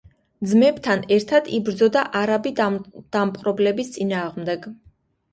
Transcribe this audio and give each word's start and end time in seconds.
ძმებთან 0.51 1.01
ერთად 1.17 1.49
იბრძოდა 1.57 2.03
არაბი 2.21 2.53
დამპყრობლების 2.59 3.93
წინააღმდეგ. 3.99 4.65